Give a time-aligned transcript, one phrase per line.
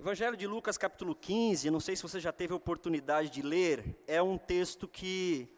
[0.00, 4.22] Evangelho de Lucas, capítulo 15, não sei se você já teve oportunidade de ler, é
[4.22, 5.48] um texto que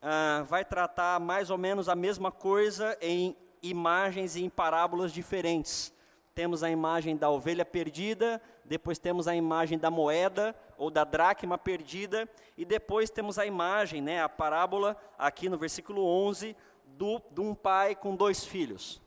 [0.00, 5.92] ah, vai tratar mais ou menos a mesma coisa em imagens e em parábolas diferentes.
[6.34, 11.58] Temos a imagem da ovelha perdida, depois temos a imagem da moeda ou da dracma
[11.58, 17.42] perdida, e depois temos a imagem, né, a parábola, aqui no versículo 11, do, de
[17.42, 19.02] um pai com dois filhos.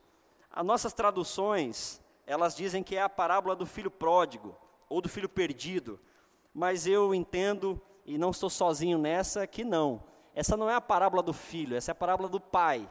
[0.52, 2.00] As nossas traduções
[2.30, 4.56] elas dizem que é a parábola do filho pródigo
[4.88, 6.00] ou do filho perdido,
[6.54, 10.04] mas eu entendo e não estou sozinho nessa que não.
[10.36, 12.88] Essa não é a parábola do filho, essa é a parábola do pai.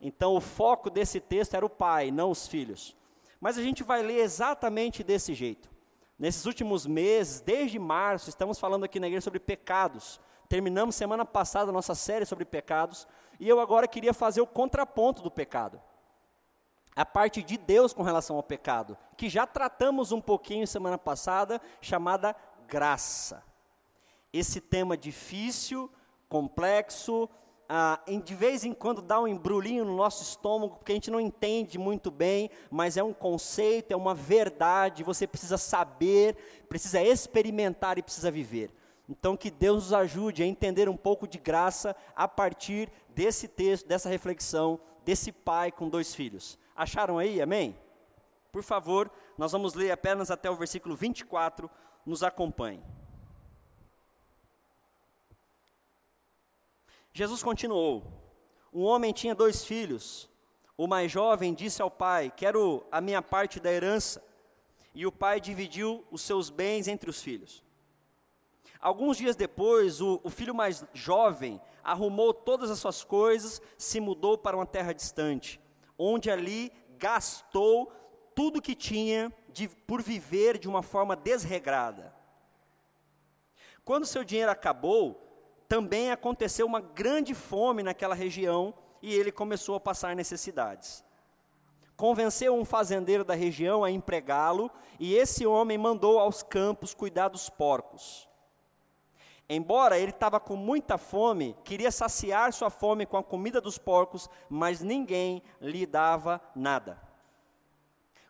[0.00, 2.96] Então o foco desse texto era o pai, não os filhos.
[3.40, 5.70] Mas a gente vai ler exatamente desse jeito.
[6.18, 10.20] Nesses últimos meses, desde março, estamos falando aqui na igreja sobre pecados.
[10.48, 13.06] Terminamos semana passada a nossa série sobre pecados,
[13.38, 15.80] e eu agora queria fazer o contraponto do pecado
[16.96, 21.60] a parte de Deus com relação ao pecado, que já tratamos um pouquinho semana passada,
[21.80, 22.34] chamada
[22.68, 23.42] graça.
[24.32, 25.90] Esse tema difícil,
[26.28, 27.28] complexo,
[27.68, 31.20] ah, de vez em quando dá um embrulhinho no nosso estômago, porque a gente não
[31.20, 36.36] entende muito bem, mas é um conceito, é uma verdade, você precisa saber,
[36.68, 38.70] precisa experimentar e precisa viver.
[39.08, 43.86] Então, que Deus nos ajude a entender um pouco de graça a partir desse texto,
[43.86, 46.58] dessa reflexão, desse pai com dois filhos.
[46.74, 47.40] Acharam aí?
[47.40, 47.78] Amém?
[48.50, 51.70] Por favor, nós vamos ler apenas até o versículo 24.
[52.04, 52.82] Nos acompanhe.
[57.12, 58.04] Jesus continuou:
[58.72, 60.28] Um homem tinha dois filhos.
[60.76, 64.22] O mais jovem disse ao pai: Quero a minha parte da herança.
[64.94, 67.64] E o pai dividiu os seus bens entre os filhos.
[68.80, 74.38] Alguns dias depois, o, o filho mais jovem arrumou todas as suas coisas, se mudou
[74.38, 75.60] para uma terra distante
[75.98, 77.92] onde ali gastou
[78.34, 82.14] tudo que tinha de, por viver de uma forma desregrada.
[83.84, 85.20] Quando seu dinheiro acabou,
[85.68, 91.04] também aconteceu uma grande fome naquela região e ele começou a passar necessidades.
[91.96, 97.48] Convenceu um fazendeiro da região a empregá-lo e esse homem mandou aos campos cuidar dos
[97.48, 98.28] porcos.
[99.48, 104.28] Embora ele estava com muita fome, queria saciar sua fome com a comida dos porcos,
[104.48, 106.98] mas ninguém lhe dava nada.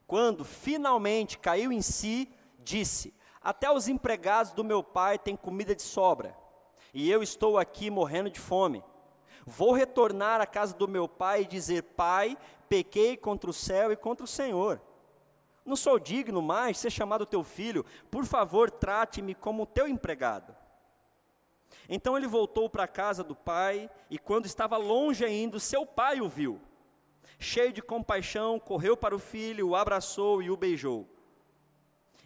[0.06, 5.82] Quando finalmente caiu em si, disse: Até os empregados do meu pai têm comida de
[5.82, 6.36] sobra,
[6.92, 8.82] e eu estou aqui morrendo de fome.
[9.46, 12.36] Vou retornar à casa do meu pai e dizer: Pai,
[12.68, 14.80] pequei contra o céu e contra o Senhor.
[15.64, 20.53] Não sou digno mais de ser chamado teu filho, por favor, trate-me como teu empregado.
[21.88, 26.20] Então ele voltou para a casa do pai, e quando estava longe ainda, seu pai
[26.20, 26.60] o viu.
[27.38, 31.06] Cheio de compaixão, correu para o filho, o abraçou e o beijou.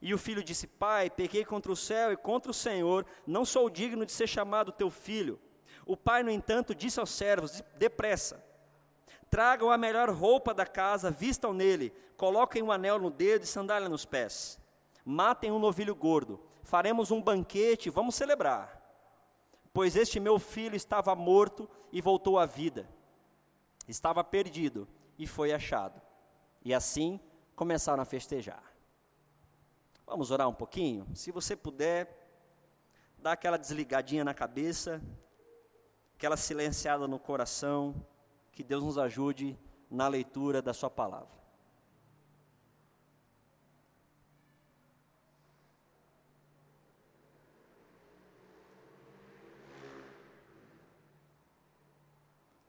[0.00, 3.68] E o filho disse: Pai, pequei contra o céu e contra o Senhor, não sou
[3.68, 5.40] digno de ser chamado teu filho.
[5.84, 8.44] O pai, no entanto, disse aos servos: Depressa,
[9.28, 13.88] tragam a melhor roupa da casa, vistam nele, coloquem um anel no dedo e sandália
[13.88, 14.60] nos pés.
[15.04, 18.77] Matem um novilho gordo, faremos um banquete, vamos celebrar
[19.72, 22.88] pois este meu filho estava morto e voltou à vida.
[23.86, 24.86] Estava perdido
[25.18, 26.00] e foi achado.
[26.64, 27.20] E assim
[27.54, 28.62] começaram a festejar.
[30.06, 31.06] Vamos orar um pouquinho?
[31.14, 32.28] Se você puder,
[33.18, 35.02] dá aquela desligadinha na cabeça,
[36.16, 37.94] aquela silenciada no coração,
[38.52, 39.58] que Deus nos ajude
[39.90, 41.37] na leitura da Sua palavra.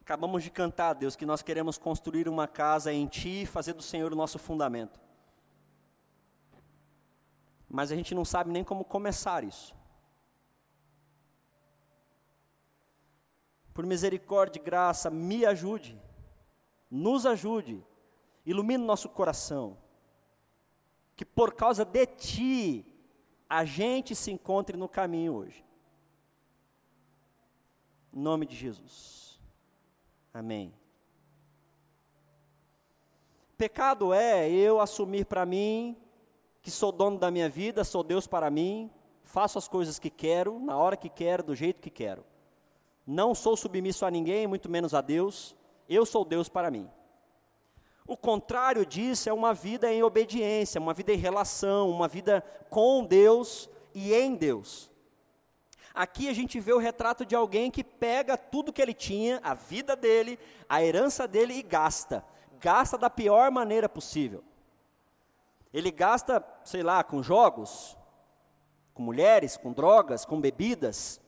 [0.09, 3.84] Acabamos de cantar, Deus, que nós queremos construir uma casa em Ti e fazer do
[3.84, 5.00] Senhor o nosso fundamento.
[7.70, 9.75] Mas a gente não sabe nem como começar isso.
[13.72, 16.02] Por misericórdia e graça, me ajude,
[16.90, 17.86] nos ajude,
[18.44, 19.78] ilumine nosso coração.
[21.16, 22.86] Que por causa de Ti,
[23.47, 25.64] a gente se encontre no caminho hoje.
[28.12, 29.28] Em nome de Jesus.
[30.34, 30.73] Amém.
[33.58, 35.97] Pecado é eu assumir para mim
[36.61, 38.91] que sou dono da minha vida, sou Deus para mim,
[39.23, 42.23] faço as coisas que quero, na hora que quero, do jeito que quero.
[43.05, 45.55] Não sou submisso a ninguém, muito menos a Deus.
[45.87, 46.90] Eu sou Deus para mim.
[48.05, 53.03] O contrário disso é uma vida em obediência, uma vida em relação, uma vida com
[53.03, 54.89] Deus e em Deus.
[55.94, 59.53] Aqui a gente vê o retrato de alguém que pega tudo que ele tinha, a
[59.53, 62.24] vida dele, a herança dele e gasta.
[62.59, 64.44] Gasta da pior maneira possível.
[65.74, 67.97] Ele gasta, sei lá, com jogos,
[68.94, 71.22] com mulheres, com drogas, com bebidas.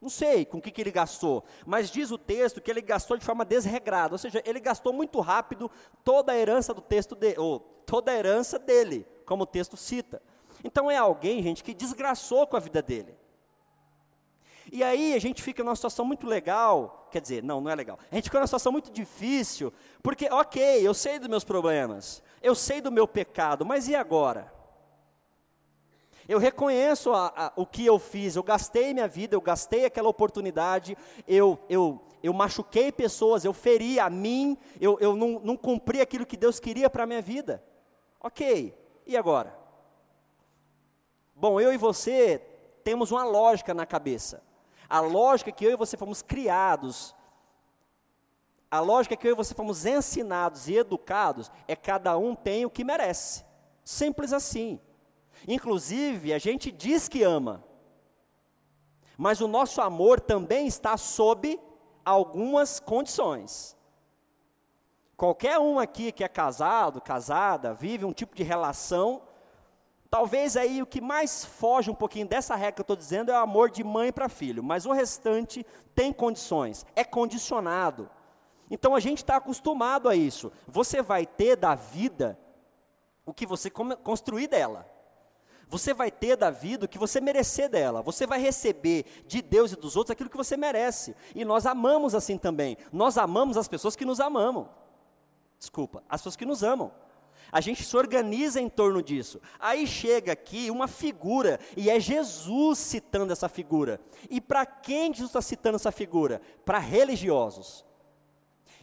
[0.00, 3.18] Não sei com o que, que ele gastou, mas diz o texto que ele gastou
[3.18, 5.70] de forma desregrada, ou seja, ele gastou muito rápido
[6.02, 10.22] toda a herança do texto de, ou toda a herança dele, como o texto cita.
[10.64, 13.14] Então é alguém, gente, que desgraçou com a vida dele.
[14.72, 17.98] E aí a gente fica numa situação muito legal, quer dizer, não, não é legal.
[18.10, 22.54] A gente fica numa situação muito difícil, porque, ok, eu sei dos meus problemas, eu
[22.54, 24.52] sei do meu pecado, mas e agora?
[26.28, 30.08] Eu reconheço a, a, o que eu fiz, eu gastei minha vida, eu gastei aquela
[30.08, 30.96] oportunidade,
[31.26, 36.24] eu, eu, eu machuquei pessoas, eu feri a mim, eu, eu não, não cumpri aquilo
[36.24, 37.60] que Deus queria para a minha vida.
[38.20, 38.72] Ok,
[39.04, 39.58] e agora?
[41.34, 42.38] Bom, eu e você
[42.84, 44.48] temos uma lógica na cabeça.
[44.90, 47.14] A lógica que eu e você fomos criados,
[48.68, 52.70] a lógica que eu e você fomos ensinados e educados é cada um tem o
[52.70, 53.44] que merece.
[53.84, 54.80] Simples assim.
[55.46, 57.64] Inclusive, a gente diz que ama,
[59.16, 61.58] mas o nosso amor também está sob
[62.04, 63.76] algumas condições.
[65.16, 69.22] Qualquer um aqui que é casado, casada, vive um tipo de relação,
[70.10, 73.34] Talvez aí o que mais foge um pouquinho dessa regra que eu estou dizendo é
[73.34, 75.64] o amor de mãe para filho, mas o restante
[75.94, 78.10] tem condições, é condicionado.
[78.68, 80.50] Então a gente está acostumado a isso.
[80.66, 82.36] Você vai ter da vida
[83.24, 84.84] o que você construir dela.
[85.68, 88.02] Você vai ter da vida o que você merecer dela.
[88.02, 91.14] Você vai receber de Deus e dos outros aquilo que você merece.
[91.32, 92.76] E nós amamos assim também.
[92.92, 94.68] Nós amamos as pessoas que nos amam.
[95.56, 96.90] Desculpa, as pessoas que nos amam.
[97.52, 99.40] A gente se organiza em torno disso.
[99.58, 104.00] Aí chega aqui uma figura, e é Jesus citando essa figura.
[104.28, 106.40] E para quem Jesus está citando essa figura?
[106.64, 107.84] Para religiosos.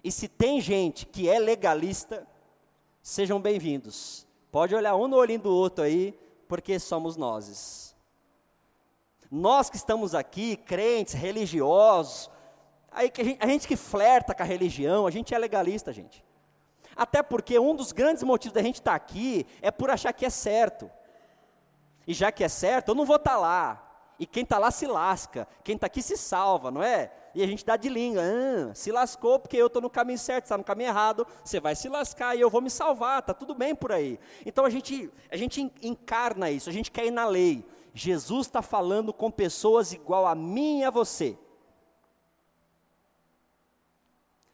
[0.04, 2.28] E se tem gente que é legalista,
[3.02, 4.28] sejam bem-vindos.
[4.52, 6.18] Pode olhar um no olhinho do outro aí,
[6.48, 7.96] porque somos nós.
[9.32, 12.30] Nós que estamos aqui, crentes, religiosos,
[12.92, 15.94] aí que a gente, a gente que flerta com a religião, a gente é legalista,
[15.94, 16.27] gente.
[16.98, 20.26] Até porque um dos grandes motivos da gente estar tá aqui é por achar que
[20.26, 20.90] é certo.
[22.08, 23.84] E já que é certo, eu não vou estar tá lá.
[24.20, 25.48] E quem está lá se lasca.
[25.64, 27.12] Quem está aqui se salva, não é?
[27.36, 28.24] E a gente dá de língua.
[28.24, 31.28] Ah, se lascou porque eu estou no caminho certo, está no caminho errado.
[31.44, 33.20] Você vai se lascar e eu vou me salvar.
[33.20, 34.20] Está tudo bem por aí.
[34.44, 36.68] Então a gente, a gente encarna isso.
[36.68, 37.64] A gente quer ir na lei.
[37.94, 41.38] Jesus está falando com pessoas igual a mim e a você.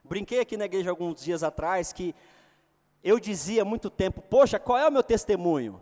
[0.03, 2.13] Brinquei aqui na igreja alguns dias atrás que
[3.03, 5.81] eu dizia há muito tempo: Poxa, qual é o meu testemunho?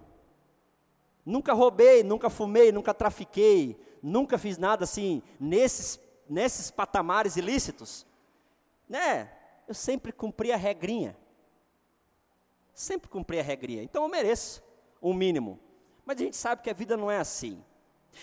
[1.25, 8.05] Nunca roubei, nunca fumei, nunca trafiquei, nunca fiz nada assim, nesses, nesses patamares ilícitos.
[8.89, 9.31] Né?
[9.67, 11.15] Eu sempre cumpri a regrinha.
[12.73, 13.83] Sempre cumpri a regrinha.
[13.83, 14.63] Então eu mereço
[14.99, 15.59] o um mínimo.
[16.03, 17.63] Mas a gente sabe que a vida não é assim.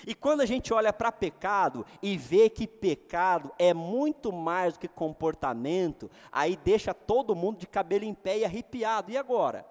[0.07, 4.81] E quando a gente olha para pecado e vê que pecado é muito mais do
[4.81, 9.11] que comportamento, aí deixa todo mundo de cabelo em pé e arrepiado.
[9.11, 9.67] E agora?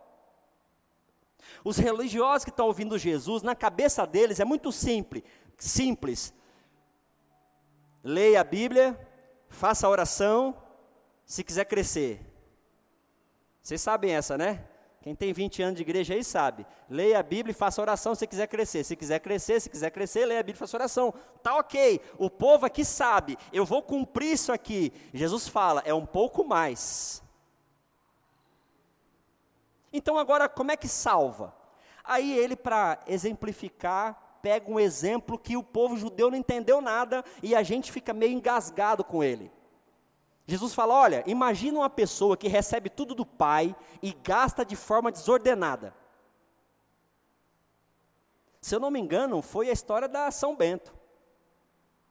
[1.64, 5.24] Os religiosos que estão ouvindo Jesus, na cabeça deles é muito simples,
[5.58, 6.34] simples.
[8.04, 9.00] Leia a Bíblia,
[9.50, 10.56] faça a oração,
[11.26, 12.22] se quiser crescer.
[13.62, 14.66] Vocês sabem essa, né?
[15.02, 16.66] Quem tem 20 anos de igreja aí sabe.
[16.90, 18.84] Leia a Bíblia e faça oração se quiser crescer.
[18.84, 21.14] Se quiser crescer, se quiser crescer, leia a Bíblia e faça oração.
[21.42, 22.02] Tá ok.
[22.18, 23.38] O povo aqui sabe.
[23.54, 24.92] Eu vou cumprir isso aqui.
[25.14, 27.24] Jesus fala, é um pouco mais.
[29.94, 31.56] Então agora, como é que salva?
[32.04, 37.56] Aí ele, para exemplificar, pega um exemplo que o povo judeu não entendeu nada e
[37.56, 39.52] a gente fica meio engasgado com ele.
[40.48, 45.12] Jesus fala: olha, imagina uma pessoa que recebe tudo do Pai e gasta de forma
[45.12, 45.94] desordenada.
[48.62, 50.96] Se eu não me engano, foi a história da São Bento.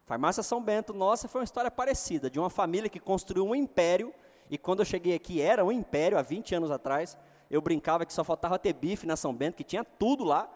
[0.05, 4.13] Farmácia São Bento, nossa, foi uma história parecida, de uma família que construiu um império,
[4.49, 7.17] e quando eu cheguei aqui era um império, há 20 anos atrás,
[7.49, 10.49] eu brincava que só faltava ter bife na São Bento, que tinha tudo lá.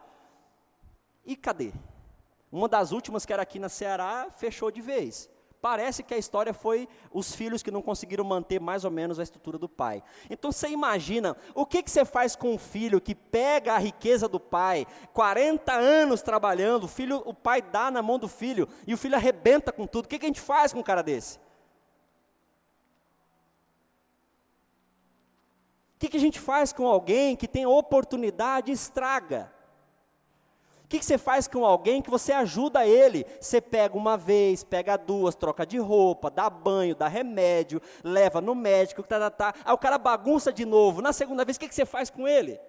[1.25, 1.73] E cadê?
[2.51, 5.29] Uma das últimas que era aqui na Ceará fechou de vez.
[5.61, 9.23] Parece que a história foi os filhos que não conseguiram manter mais ou menos a
[9.23, 10.01] estrutura do pai.
[10.27, 14.27] Então você imagina, o que, que você faz com um filho que pega a riqueza
[14.27, 18.93] do pai, 40 anos trabalhando, o filho, o pai dá na mão do filho e
[18.93, 20.05] o filho arrebenta com tudo.
[20.05, 21.37] O que, que a gente faz com um cara desse?
[25.95, 29.53] O que, que a gente faz com alguém que tem oportunidade e estraga?
[30.91, 33.25] Que, que você faz com alguém que você ajuda ele?
[33.39, 38.53] Você pega uma vez, pega duas, troca de roupa, dá banho, dá remédio, leva no
[38.53, 39.61] médico, tá, tá, tá.
[39.63, 41.01] aí o cara bagunça de novo.
[41.01, 42.59] Na segunda vez, o que, que você faz com ele?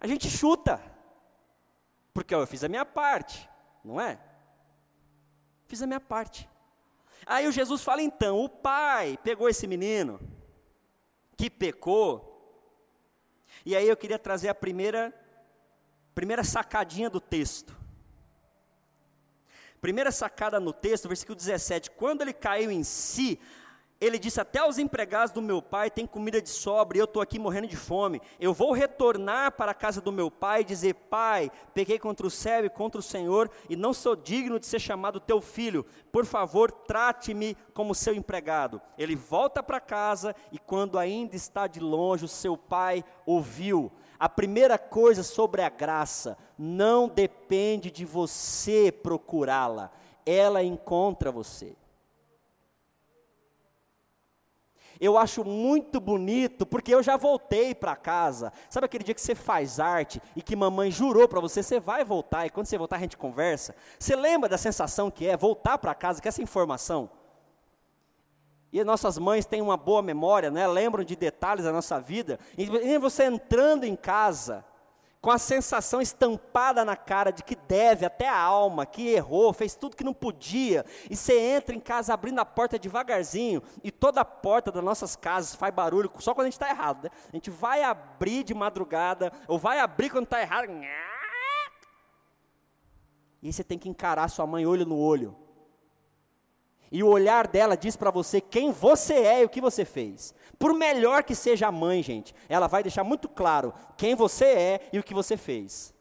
[0.00, 0.80] A gente chuta,
[2.14, 3.50] porque ó, eu fiz a minha parte,
[3.84, 4.16] não é?
[5.66, 6.48] Fiz a minha parte.
[7.26, 10.20] Aí o Jesus fala: então, o pai pegou esse menino
[11.36, 12.64] que pecou,
[13.66, 15.12] e aí eu queria trazer a primeira,
[16.20, 17.74] primeira sacadinha do texto.
[19.80, 23.40] Primeira sacada no texto, versículo 17: quando ele caiu em si,
[23.98, 27.22] ele disse: Até os empregados do meu pai têm comida de sobra e eu estou
[27.22, 28.20] aqui morrendo de fome.
[28.38, 32.30] Eu vou retornar para a casa do meu pai e dizer: Pai, pequei contra o
[32.30, 35.86] céu e contra o Senhor e não sou digno de ser chamado teu filho.
[36.12, 38.78] Por favor, trate-me como seu empregado.
[38.98, 43.90] Ele volta para casa e, quando ainda está de longe, o seu pai ouviu.
[44.20, 49.90] A primeira coisa sobre a graça: não depende de você procurá-la,
[50.26, 51.74] ela encontra você.
[55.00, 58.52] Eu acho muito bonito, porque eu já voltei para casa.
[58.68, 62.04] Sabe aquele dia que você faz arte e que mamãe jurou para você, você vai
[62.04, 63.74] voltar, e quando você voltar a gente conversa?
[63.98, 67.08] Você lembra da sensação que é voltar para casa, que essa informação?
[68.72, 70.66] E nossas mães têm uma boa memória, né?
[70.66, 72.38] lembram de detalhes da nossa vida.
[72.56, 74.64] E você entrando em casa,
[75.20, 79.74] com a sensação estampada na cara de que deve até a alma, que errou, fez
[79.74, 84.22] tudo que não podia, e você entra em casa abrindo a porta devagarzinho, e toda
[84.22, 87.10] a porta das nossas casas faz barulho, só quando a gente está errado, né?
[87.28, 90.70] A gente vai abrir de madrugada, ou vai abrir quando está errado,
[93.42, 95.36] e aí você tem que encarar sua mãe olho no olho.
[96.90, 100.34] E o olhar dela diz para você quem você é e o que você fez.
[100.58, 104.80] Por melhor que seja a mãe, gente, ela vai deixar muito claro quem você é
[104.92, 105.94] e o que você fez.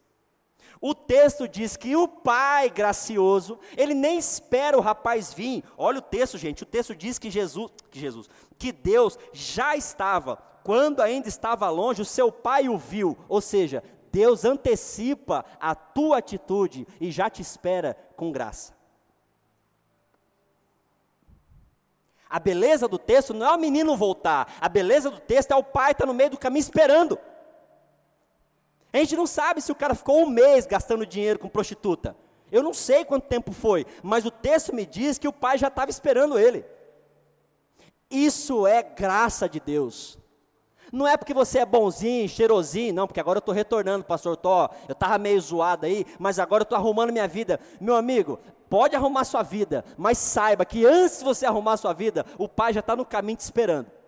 [0.81, 5.63] O texto diz que o pai gracioso, ele nem espera o rapaz vir.
[5.77, 6.63] Olha o texto, gente.
[6.63, 12.01] O texto diz que Jesus, que Jesus, que Deus já estava, quando ainda estava longe,
[12.01, 13.17] o seu pai o viu.
[13.27, 18.78] Ou seja, Deus antecipa a tua atitude e já te espera com graça.
[22.29, 25.63] A beleza do texto não é o menino voltar, a beleza do texto é o
[25.63, 27.17] pai estar tá no meio do caminho esperando.
[28.93, 32.15] A gente não sabe se o cara ficou um mês gastando dinheiro com prostituta.
[32.51, 35.67] Eu não sei quanto tempo foi, mas o texto me diz que o pai já
[35.67, 36.65] estava esperando ele.
[38.09, 40.17] Isso é graça de Deus.
[40.91, 44.69] Não é porque você é bonzinho, cheirosinho, não, porque agora eu estou retornando, pastor Tó,
[44.87, 47.59] eu estava meio zoado aí, mas agora eu estou arrumando minha vida.
[47.79, 52.25] Meu amigo, pode arrumar sua vida, mas saiba que antes de você arrumar sua vida,
[52.37, 53.98] o pai já está no caminho te esperando.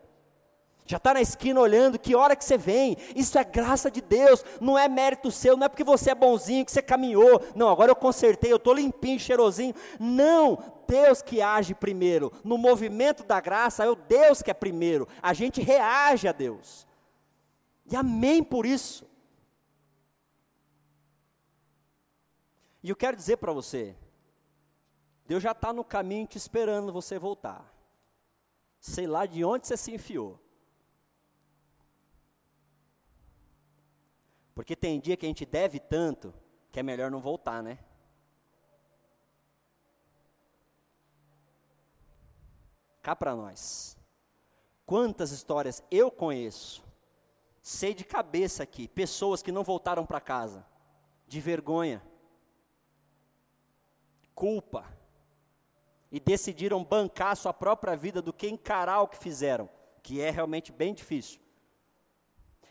[0.91, 4.43] Já está na esquina olhando, que hora que você vem, isso é graça de Deus,
[4.59, 7.89] não é mérito seu, não é porque você é bonzinho, que você caminhou, não, agora
[7.89, 13.85] eu consertei, eu estou limpinho, cheirosinho, não, Deus que age primeiro, no movimento da graça
[13.85, 16.85] é o Deus que é primeiro, a gente reage a Deus,
[17.89, 19.09] e amém por isso,
[22.83, 23.95] e eu quero dizer para você,
[25.25, 27.73] Deus já está no caminho te esperando você voltar.
[28.81, 30.37] Sei lá de onde você se enfiou.
[34.61, 36.31] Porque tem dia que a gente deve tanto
[36.71, 37.79] que é melhor não voltar, né?
[43.01, 43.97] Cá para nós.
[44.85, 46.83] Quantas histórias eu conheço,
[47.59, 50.63] sei de cabeça aqui, pessoas que não voltaram para casa,
[51.27, 51.99] de vergonha,
[54.35, 54.85] culpa,
[56.11, 59.67] e decidiram bancar sua própria vida do que encarar o que fizeram,
[60.03, 61.41] que é realmente bem difícil.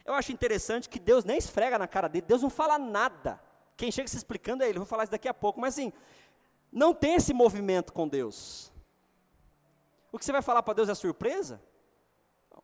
[0.04, 3.40] Eu acho interessante que Deus nem esfrega na cara dele, Deus não fala nada.
[3.76, 5.92] Quem chega se explicando é ele, vou falar isso daqui a pouco, mas assim,
[6.72, 8.72] não tem esse movimento com Deus.
[10.12, 11.62] O que você vai falar para Deus é surpresa?
[12.50, 12.62] Não.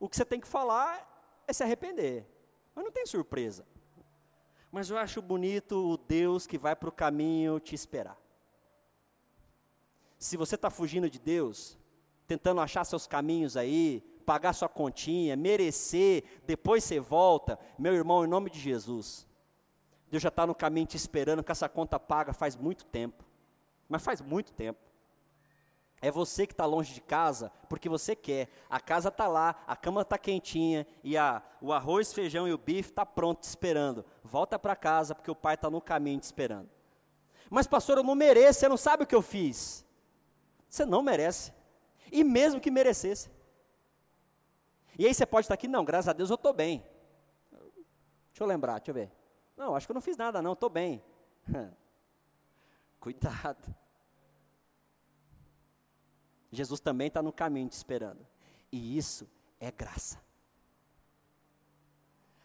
[0.00, 2.26] O que você tem que falar é se arrepender,
[2.74, 3.66] mas não tem surpresa.
[4.70, 8.18] Mas eu acho bonito o Deus que vai para o caminho te esperar.
[10.18, 11.78] Se você está fugindo de Deus,
[12.26, 18.28] tentando achar seus caminhos aí, pagar sua continha, merecer, depois você volta, meu irmão, em
[18.28, 19.26] nome de Jesus,
[20.10, 23.24] Deus já está no caminho te esperando com essa conta paga faz muito tempo.
[23.88, 24.80] Mas faz muito tempo.
[26.00, 28.48] É você que está longe de casa porque você quer.
[28.68, 32.58] A casa está lá, a cama está quentinha e a, o arroz, feijão e o
[32.58, 34.04] bife está pronto te esperando.
[34.22, 36.68] Volta para casa porque o pai está no caminho te esperando.
[37.48, 39.84] Mas pastor, eu não mereço, você não sabe o que eu fiz.
[40.68, 41.52] Você não merece.
[42.10, 43.30] E mesmo que merecesse.
[44.98, 46.84] E aí você pode estar aqui, não, graças a Deus eu estou bem.
[47.50, 49.12] Deixa eu lembrar, deixa eu ver.
[49.56, 51.02] Não, acho que eu não fiz nada, não, estou bem.
[53.00, 53.74] Cuidado.
[56.50, 58.26] Jesus também está no caminho te esperando.
[58.72, 59.28] E isso
[59.60, 60.20] é graça.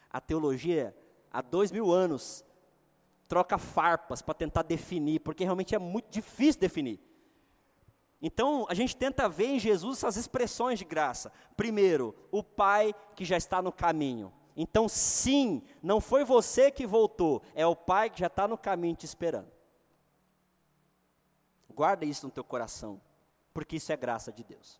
[0.10, 0.96] A teologia,
[1.32, 2.44] há dois mil anos,
[3.28, 7.00] troca farpas para tentar definir, porque realmente é muito difícil definir.
[8.22, 11.32] Então, a gente tenta ver em Jesus essas expressões de graça.
[11.58, 14.32] Primeiro, o Pai que já está no caminho.
[14.56, 18.96] Então, sim, não foi você que voltou, é o Pai que já está no caminho
[18.96, 19.52] te esperando.
[21.74, 23.02] Guarda isso no teu coração,
[23.54, 24.80] porque isso é graça de Deus.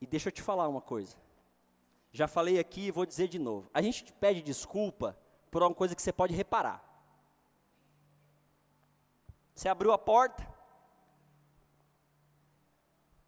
[0.00, 1.16] E deixa eu te falar uma coisa.
[2.10, 3.70] Já falei aqui e vou dizer de novo.
[3.72, 5.16] A gente te pede desculpa
[5.50, 6.89] por uma coisa que você pode reparar.
[9.60, 10.48] Você abriu a porta.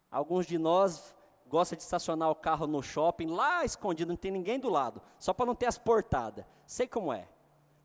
[0.09, 1.15] Alguns de nós
[1.47, 5.31] gostam de estacionar o carro no shopping, lá escondido, não tem ninguém do lado, só
[5.31, 6.43] para não ter as portadas.
[6.65, 7.29] Sei como é.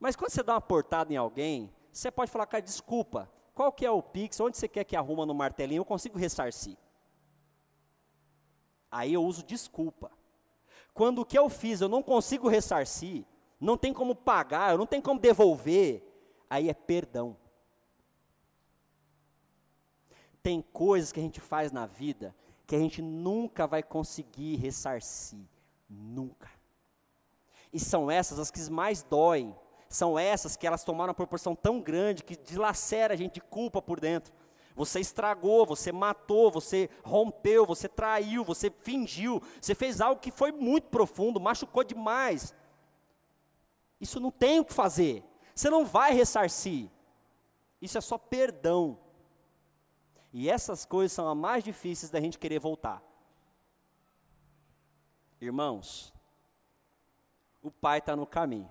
[0.00, 3.84] Mas quando você dá uma portada em alguém, você pode falar, cara, desculpa, qual que
[3.84, 6.78] é o Pix, onde você quer que arruma no martelinho, eu consigo ressarcir.
[8.90, 10.10] Aí eu uso desculpa.
[10.94, 13.26] Quando o que eu fiz eu não consigo ressarcir,
[13.60, 16.02] não tem como pagar, eu não tenho como devolver,
[16.48, 17.36] aí é perdão.
[20.42, 22.34] Tem coisas que a gente faz na vida
[22.68, 25.40] que a gente nunca vai conseguir ressarcir.
[25.88, 26.50] Nunca.
[27.72, 29.56] E são essas as que mais doem.
[29.88, 33.80] São essas que elas tomaram uma proporção tão grande que dilacera a gente de culpa
[33.80, 34.34] por dentro.
[34.76, 40.52] Você estragou, você matou, você rompeu, você traiu, você fingiu, você fez algo que foi
[40.52, 42.54] muito profundo, machucou demais.
[43.98, 45.24] Isso não tem o que fazer.
[45.54, 46.90] Você não vai ressarcir.
[47.80, 48.98] Isso é só perdão.
[50.32, 53.02] E essas coisas são as mais difíceis da gente querer voltar.
[55.40, 56.12] Irmãos,
[57.62, 58.68] o Pai está no caminho.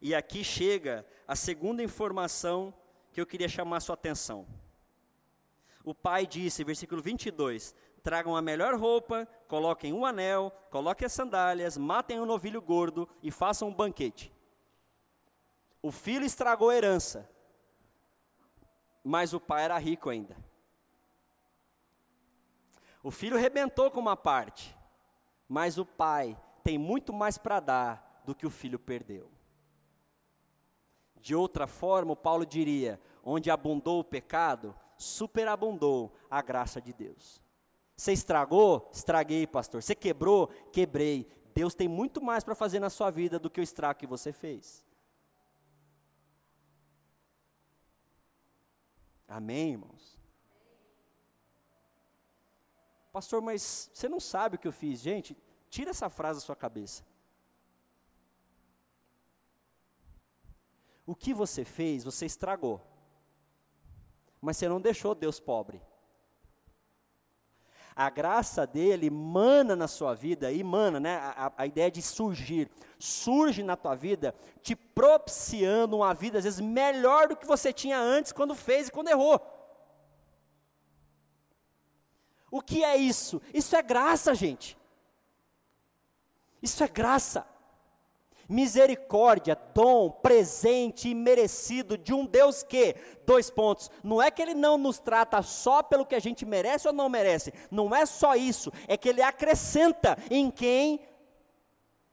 [0.00, 2.72] E aqui chega a segunda informação
[3.12, 4.46] que eu queria chamar a sua atenção.
[5.84, 11.76] O pai disse, versículo 22, tragam a melhor roupa, coloquem um anel, coloquem as sandálias,
[11.76, 14.32] matem um novilho gordo e façam um banquete.
[15.82, 17.28] O filho estragou a herança,
[19.08, 20.36] mas o pai era rico ainda.
[23.02, 24.76] O filho rebentou com uma parte,
[25.48, 29.30] mas o pai tem muito mais para dar do que o filho perdeu.
[31.16, 37.40] De outra forma, Paulo diria: onde abundou o pecado, superabundou a graça de Deus.
[37.96, 38.90] Você estragou?
[38.92, 39.82] Estraguei, pastor.
[39.82, 40.48] Você quebrou?
[40.70, 41.26] Quebrei.
[41.54, 44.34] Deus tem muito mais para fazer na sua vida do que o estrago que você
[44.34, 44.84] fez.
[49.28, 50.18] Amém, irmãos?
[53.12, 55.00] Pastor, mas você não sabe o que eu fiz.
[55.00, 55.36] Gente,
[55.68, 57.04] tira essa frase da sua cabeça.
[61.04, 62.80] O que você fez, você estragou.
[64.40, 65.82] Mas você não deixou Deus pobre.
[67.98, 71.16] A graça dele mana na sua vida, e mana, né?
[71.16, 72.70] A, a, ideia de surgir.
[72.96, 74.32] Surge na tua vida,
[74.62, 78.92] te propiciando uma vida, às vezes, melhor do que você tinha antes, quando fez e
[78.92, 79.40] quando errou.
[82.52, 83.42] O que é isso?
[83.52, 84.78] Isso é graça, gente.
[86.62, 87.44] Isso é graça.
[88.48, 94.54] Misericórdia, dom, presente e merecido de um Deus que, dois pontos, não é que Ele
[94.54, 98.34] não nos trata só pelo que a gente merece ou não merece, não é só
[98.34, 101.06] isso, é que Ele acrescenta em quem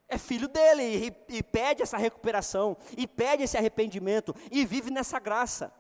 [0.10, 5.20] é filho dele e, e pede essa recuperação, e pede esse arrependimento, e vive nessa
[5.20, 5.74] graça.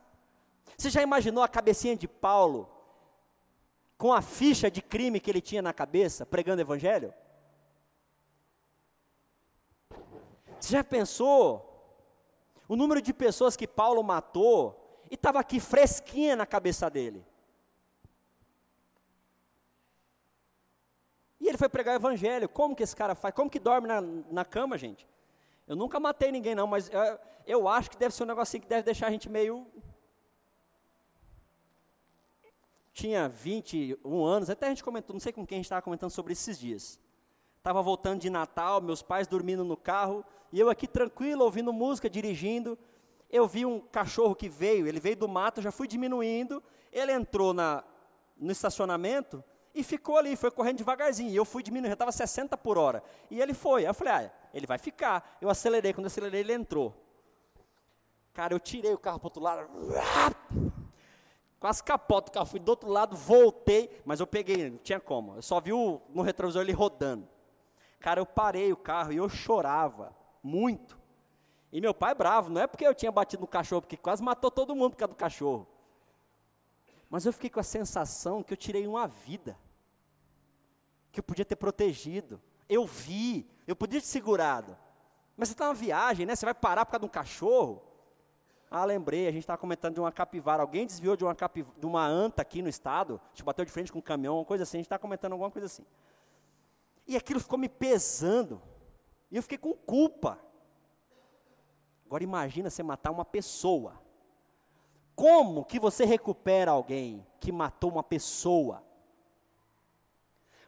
[0.78, 2.70] Você já imaginou a cabecinha de Paulo,
[3.98, 7.14] com a ficha de crime que ele tinha na cabeça, pregando evangelho?
[10.60, 11.72] Você já pensou
[12.68, 17.26] o número de pessoas que Paulo matou e estava aqui fresquinha na cabeça dele?
[21.40, 22.50] E ele foi pregar o evangelho.
[22.50, 23.34] Como que esse cara faz?
[23.36, 25.08] Como que dorme na, na cama, gente?
[25.68, 28.70] Eu nunca matei ninguém, não, mas eu, eu acho que deve ser um negocinho que
[28.70, 29.68] deve deixar a gente meio.
[32.92, 36.10] Tinha 21 anos, até a gente comentou, não sei com quem a gente estava comentando
[36.10, 37.00] sobre esses dias.
[37.66, 40.24] Estava voltando de Natal, meus pais dormindo no carro,
[40.54, 42.78] e eu aqui tranquilo, ouvindo música, dirigindo.
[43.28, 46.62] Eu vi um cachorro que veio, ele veio do mato, já fui diminuindo.
[46.92, 47.84] Ele entrou na,
[48.38, 51.32] no estacionamento e ficou ali, foi correndo devagarzinho.
[51.32, 53.02] E eu fui diminuindo, já estava 60 por hora.
[53.32, 53.82] E ele foi.
[53.82, 55.36] Aí eu falei, ah, ele vai ficar.
[55.42, 56.94] Eu acelerei, quando eu acelerei, ele entrou.
[58.32, 59.68] Cara, eu tirei o carro para outro lado.
[61.60, 65.38] Quase capoto o carro, fui do outro lado, voltei, mas eu peguei, não tinha como.
[65.38, 67.34] Eu só vi o, no retrovisor ele rodando.
[68.06, 70.96] Cara, eu parei o carro e eu chorava muito.
[71.72, 74.22] E meu pai é bravo, não é porque eu tinha batido no cachorro, porque quase
[74.22, 75.68] matou todo mundo por causa do cachorro.
[77.10, 79.58] Mas eu fiquei com a sensação que eu tirei uma vida,
[81.12, 82.40] que eu podia ter protegido.
[82.70, 84.78] Eu vi, eu podia te segurado.
[85.36, 86.36] Mas você está numa viagem, né?
[86.36, 87.82] Você vai parar por causa de um cachorro?
[88.70, 90.62] Ah, lembrei, a gente estava comentando de uma capivara.
[90.62, 91.66] Alguém desviou de uma, capiv...
[91.76, 94.62] de uma anta aqui no estado, te bateu de frente com um caminhão, uma coisa
[94.62, 94.78] assim.
[94.78, 95.84] A gente está comentando alguma coisa assim.
[97.08, 98.62] E aquilo ficou me pesando.
[99.30, 100.40] E eu fiquei com culpa.
[102.06, 104.02] Agora imagina você matar uma pessoa.
[105.16, 108.84] Como que você recupera alguém que matou uma pessoa?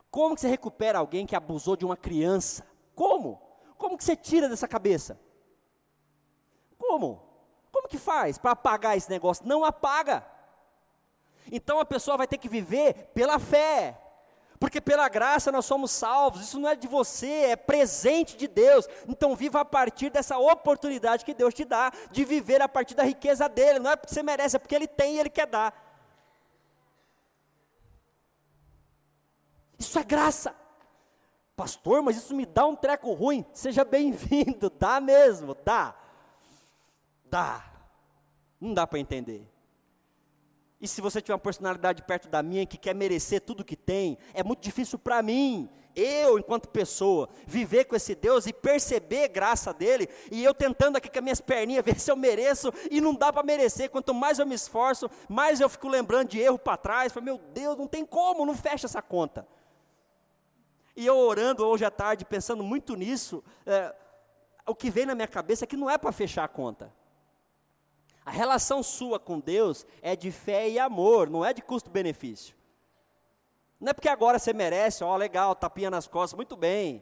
[0.10, 2.66] Como que você recupera alguém que abusou de uma criança?
[2.96, 3.42] Como?
[3.78, 5.20] Como que você tira dessa cabeça?
[6.78, 7.22] Como?
[7.72, 9.46] Como que faz para apagar esse negócio?
[9.46, 10.26] Não apaga.
[11.52, 14.02] Então a pessoa vai ter que viver pela fé.
[14.60, 18.88] Porque pela graça nós somos salvos, isso não é de você, é presente de Deus.
[19.08, 23.04] Então viva a partir dessa oportunidade que Deus te dá de viver a partir da
[23.04, 23.80] riqueza dele.
[23.80, 25.86] Não é porque você merece, é porque ele tem e ele quer dar.
[29.78, 30.56] Isso é graça.
[31.56, 33.46] Pastor, mas isso me dá um treco ruim.
[33.54, 35.96] Seja bem-vindo, dá mesmo, dá.
[37.26, 37.64] Dá.
[38.60, 39.48] Não dá para entender.
[40.80, 44.18] E se você tiver uma personalidade perto da minha que quer merecer tudo que tem,
[44.34, 49.74] é muito difícil para mim, eu, enquanto pessoa, viver com esse Deus e perceber graça
[49.74, 53.16] dele, e eu tentando aqui com as minhas perninhas ver se eu mereço, e não
[53.16, 53.90] dá para merecer.
[53.90, 57.12] Quanto mais eu me esforço, mais eu fico lembrando de erro para trás.
[57.12, 59.48] Falo, meu Deus, não tem como, não fecha essa conta.
[60.96, 63.96] E eu orando hoje à tarde, pensando muito nisso, é,
[64.68, 66.94] o que vem na minha cabeça é que não é para fechar a conta.
[68.28, 72.58] A relação sua com Deus é de fé e amor, não é de custo-benefício.
[73.80, 77.02] Não é porque agora você merece, ó, legal, tapinha nas costas, muito bem.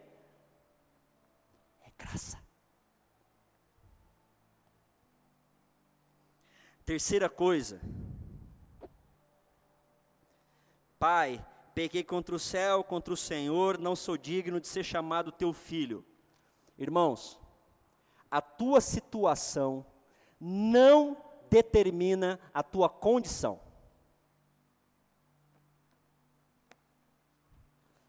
[1.84, 2.38] É graça.
[6.86, 7.82] Terceira coisa.
[11.00, 15.52] Pai, pequei contra o céu, contra o Senhor, não sou digno de ser chamado teu
[15.52, 16.06] filho.
[16.78, 17.40] Irmãos,
[18.30, 19.84] a tua situação
[20.40, 21.18] não
[21.50, 23.60] determina a tua condição.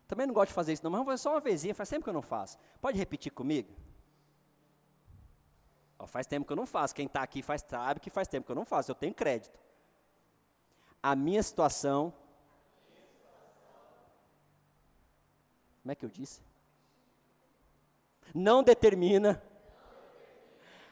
[0.07, 2.05] Também não gosto de fazer isso, não, mas vamos fazer só uma vezinha, faz tempo
[2.05, 2.57] que eu não faço.
[2.81, 3.75] Pode repetir comigo?
[5.99, 6.95] Ó, faz tempo que eu não faço.
[6.95, 9.59] Quem está aqui faz, sabe que faz tempo que eu não faço, eu tenho crédito.
[11.03, 12.13] A minha situação.
[15.83, 16.41] Como é que eu disse?
[18.35, 19.43] Não determina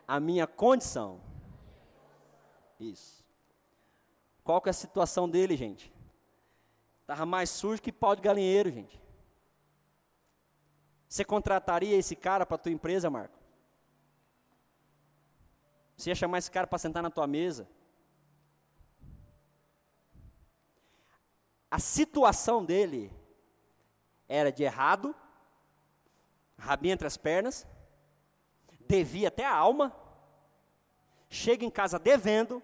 [0.06, 1.20] a minha condição.
[2.78, 3.24] Isso.
[4.42, 5.92] Qual que é a situação dele, gente?
[7.00, 9.00] Estava mais sujo que pau de galinheiro, gente.
[11.08, 13.38] Você contrataria esse cara para a tua empresa, Marco?
[15.96, 17.68] Você ia chamar esse cara para sentar na tua mesa?
[21.70, 23.12] A situação dele
[24.28, 25.14] era de errado,
[26.58, 27.66] rabinho entre as pernas,
[28.86, 29.94] devia até a alma,
[31.28, 32.62] chega em casa devendo,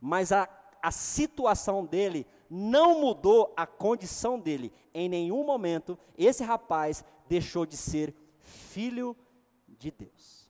[0.00, 0.48] mas a,
[0.82, 4.72] a situação dele não mudou a condição dele.
[4.92, 9.16] Em nenhum momento esse rapaz deixou de ser filho
[9.66, 10.44] de Deus.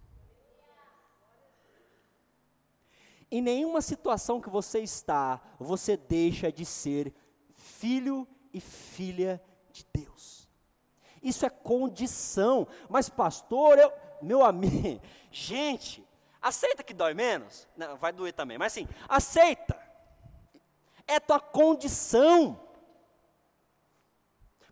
[3.30, 7.12] Em nenhuma situação que você está, você deixa de ser
[7.52, 10.48] filho e filha de Deus.
[11.20, 12.68] Isso é condição.
[12.88, 15.00] Mas pastor, eu, meu amigo,
[15.30, 16.04] gente,
[16.44, 17.66] Aceita que dói menos?
[17.74, 19.80] Não, vai doer também, mas assim, aceita.
[21.06, 22.60] É tua condição.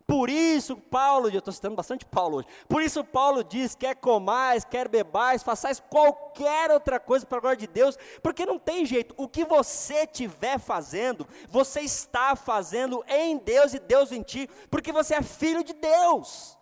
[0.05, 2.47] Por isso, Paulo, eu estou citando bastante Paulo hoje.
[2.69, 7.57] Por isso, Paulo diz: quer comais, quer bebais, façais qualquer outra coisa para a glória
[7.57, 9.15] de Deus, porque não tem jeito.
[9.17, 14.91] O que você estiver fazendo, você está fazendo em Deus e Deus em ti, porque
[14.91, 16.55] você é filho de Deus.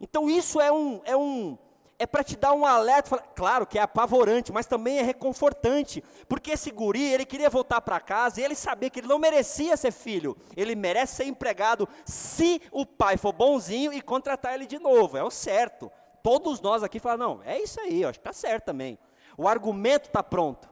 [0.00, 1.58] Então, isso é um, é um,
[2.00, 6.52] é para te dar um alerta, claro que é apavorante, mas também é reconfortante, porque
[6.52, 9.92] esse guri, ele queria voltar para casa e ele sabia que ele não merecia ser
[9.92, 15.18] filho, ele merece ser empregado se o pai for bonzinho e contratar ele de novo,
[15.18, 15.92] é o certo.
[16.22, 18.98] Todos nós aqui falam, não, é isso aí, acho que está certo também.
[19.36, 20.70] O argumento está pronto,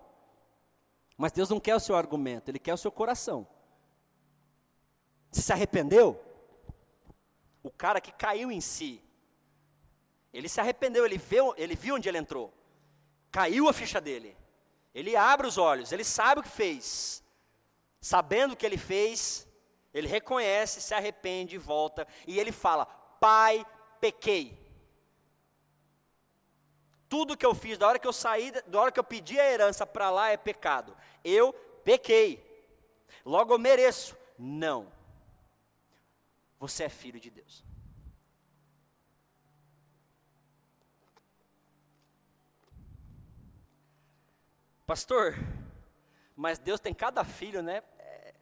[1.15, 3.47] mas Deus não quer o seu argumento, Ele quer o seu coração.
[5.31, 6.19] Você se arrependeu?
[7.63, 9.03] O cara que caiu em si,
[10.33, 12.53] ele se arrependeu, ele viu, ele viu onde ele entrou.
[13.31, 14.37] Caiu a ficha dele.
[14.95, 17.23] Ele abre os olhos, ele sabe o que fez.
[18.01, 19.47] Sabendo o que ele fez,
[19.93, 22.07] ele reconhece, se arrepende e volta.
[22.27, 23.65] E ele fala: Pai,
[24.01, 24.57] pequei.
[27.09, 29.51] Tudo que eu fiz, da hora que eu saí, da hora que eu pedi a
[29.51, 30.97] herança para lá é pecado.
[31.25, 31.53] Eu
[31.85, 32.45] pequei.
[33.25, 34.17] Logo eu mereço.
[34.39, 34.93] Não.
[36.61, 37.65] você é filho de Deus.
[44.89, 45.35] Pastor,
[46.35, 47.83] mas Deus tem cada filho, né?
[47.99, 48.35] É,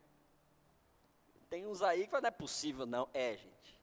[1.51, 3.09] tem uns aí que não é possível, não.
[3.13, 3.81] É, gente.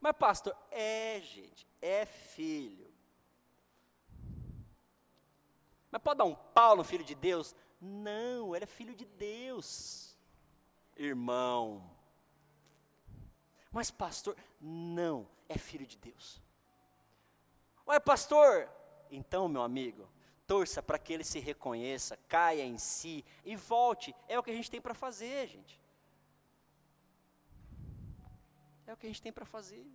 [0.00, 1.64] Mas, pastor, é, gente.
[1.80, 2.92] É filho.
[5.88, 7.54] Mas pode dar um pau no filho de Deus?
[7.80, 10.18] Não, ele é filho de Deus.
[10.96, 11.88] Irmão.
[13.70, 16.42] Mas, pastor, não, é filho de Deus.
[17.86, 18.68] Ué, pastor,
[19.12, 20.08] então, meu amigo,
[20.50, 24.12] torça para que ele se reconheça, caia em si e volte.
[24.26, 25.80] É o que a gente tem para fazer, gente.
[28.84, 29.86] É o que a gente tem para fazer.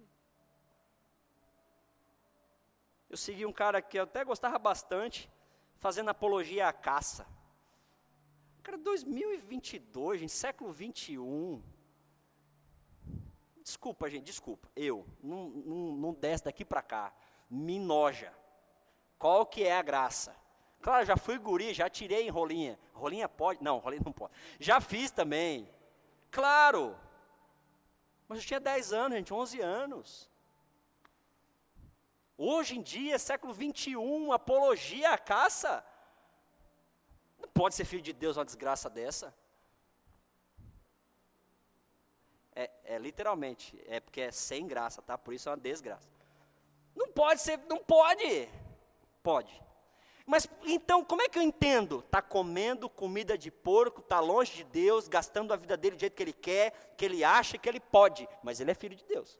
[3.09, 5.29] Eu segui um cara que eu até gostava bastante,
[5.75, 7.27] fazendo apologia à caça.
[8.63, 11.61] Cara, 2022, gente, século 21.
[13.61, 14.71] Desculpa, gente, desculpa.
[14.73, 17.13] Eu, não, não, não desce daqui para cá.
[17.49, 18.33] Me noja.
[19.19, 20.44] Qual que é a graça?
[20.85, 22.77] Claro, já fui guri, já tirei em rolinha.
[22.93, 23.63] Rolinha pode?
[23.63, 24.31] Não, rolinha não pode.
[24.59, 25.67] Já fiz também.
[26.29, 26.95] Claro.
[28.27, 30.29] Mas eu tinha 10 anos, gente, 11 anos.
[32.37, 35.83] Hoje em dia, século 21, apologia à caça.
[37.39, 39.33] Não pode ser filho de Deus uma desgraça dessa.
[42.55, 45.17] É, é, literalmente, é porque é sem graça, tá?
[45.17, 46.07] Por isso é uma desgraça.
[46.95, 48.47] Não pode ser, não pode.
[49.23, 49.65] Pode.
[50.25, 51.99] Mas então, como é que eu entendo?
[51.99, 56.15] Está comendo comida de porco, está longe de Deus, gastando a vida dele do jeito
[56.15, 59.39] que ele quer, que ele acha que ele pode, mas ele é filho de Deus.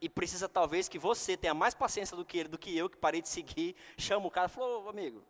[0.00, 2.96] E precisa talvez que você tenha mais paciência do que ele, do que eu, que
[2.96, 5.24] parei de seguir, chama o cara e falou, amigo,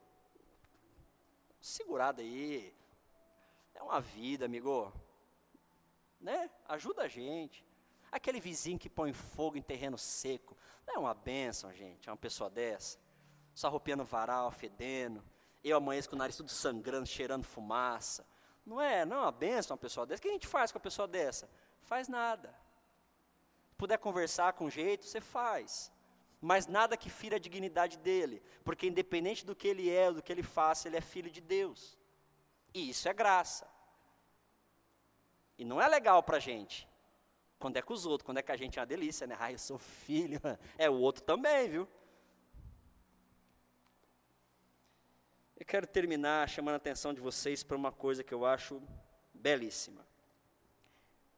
[1.59, 2.74] segurada aí,
[3.74, 4.92] é uma vida, amigo,
[6.20, 6.50] né?
[6.68, 7.64] Ajuda a gente.
[8.12, 10.55] Aquele vizinho que põe fogo em terreno seco,
[10.87, 12.98] não é uma bênção, gente, é uma pessoa dessa
[13.96, 15.22] no varal, fedendo,
[15.62, 18.26] eu amanheço com o nariz tudo sangrando, cheirando fumaça.
[18.64, 20.20] Não é, não é uma benção uma pessoa dessa.
[20.20, 21.48] O que a gente faz com a pessoa dessa?
[21.82, 22.54] Faz nada.
[23.68, 25.92] Se puder conversar com jeito, você faz.
[26.40, 30.32] Mas nada que fira a dignidade dele, porque independente do que ele é, do que
[30.32, 31.98] ele faça, ele é filho de Deus.
[32.72, 33.68] E isso é graça.
[35.58, 36.88] E não é legal para a gente.
[37.58, 39.36] Quando é com os outros, quando é que a gente é uma delícia, né?
[39.38, 40.40] Ai, eu sou filho.
[40.78, 41.86] É o outro também, viu?
[45.61, 48.83] Eu quero terminar chamando a atenção de vocês para uma coisa que eu acho
[49.35, 50.07] belíssima.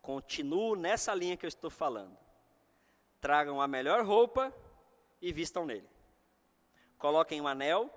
[0.01, 2.17] Continuo nessa linha que eu estou falando.
[3.21, 4.55] Tragam a melhor roupa
[5.21, 5.89] e vistam nele.
[6.99, 7.93] Coloquem o anel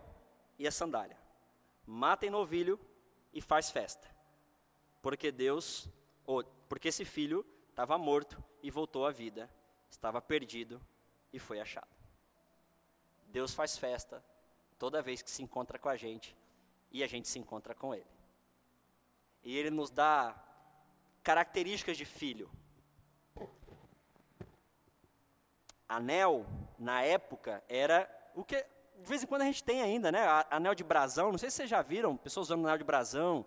[0.57, 1.15] e a sandália.
[1.85, 2.79] Matem novilho
[3.31, 4.09] e faz festa.
[5.03, 5.87] Porque Deus,
[6.25, 9.47] ou porque esse filho estava morto e voltou à vida,
[9.91, 10.81] estava perdido
[11.31, 11.95] e foi achado.
[13.27, 14.23] Deus faz festa
[14.77, 16.35] toda vez que se encontra com a gente
[16.91, 18.05] e a gente se encontra com Ele.
[19.43, 20.35] E Ele nos dá
[21.23, 22.49] características de filho.
[25.87, 26.45] Anel,
[26.79, 28.65] na época, era o que
[28.97, 30.25] de vez em quando a gente tem ainda, né?
[30.49, 33.45] Anel de brasão, não sei se vocês já viram, pessoas usando anel de brasão.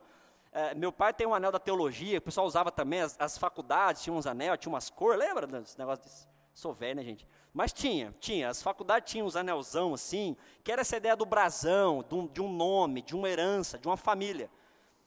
[0.52, 4.02] É, meu pai tem um anel da teologia, o pessoal usava também, as, as faculdades
[4.02, 6.26] tinham uns anel, tinha umas cores, lembra desse negócio desse?
[6.58, 7.24] Sou velho, né, gente?
[7.54, 8.48] Mas tinha, tinha.
[8.48, 12.42] As faculdades tinham uns anelzão assim, que era essa ideia do brasão, de um, de
[12.42, 14.50] um nome, de uma herança, de uma família.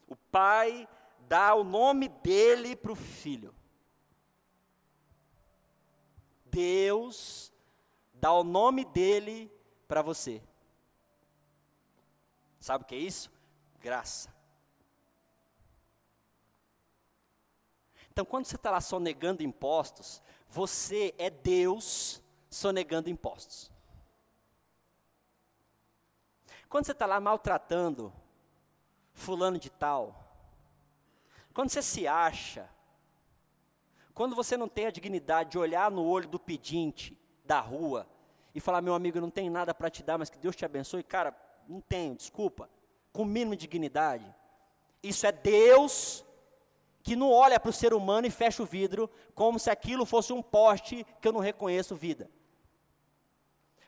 [0.08, 0.88] O pai
[1.28, 3.54] dá o nome dele para o filho.
[6.46, 7.52] Deus
[8.14, 9.52] dá o nome dele
[9.86, 10.42] para você.
[12.60, 13.30] Sabe o que é isso?
[13.78, 14.34] Graça.
[18.10, 23.72] Então, quando você está lá sonegando impostos, você é Deus sonegando impostos.
[26.68, 28.12] Quando você está lá maltratando
[29.14, 30.14] fulano de tal,
[31.54, 32.68] quando você se acha,
[34.12, 38.06] quando você não tem a dignidade de olhar no olho do pedinte da rua
[38.54, 41.02] e falar, meu amigo, não tenho nada para te dar, mas que Deus te abençoe,
[41.02, 41.34] cara,
[41.66, 42.68] não tenho, desculpa,
[43.10, 44.34] com mínimo de dignidade.
[45.02, 46.22] Isso é Deus
[47.02, 50.32] que não olha para o ser humano e fecha o vidro como se aquilo fosse
[50.32, 52.30] um poste que eu não reconheço vida.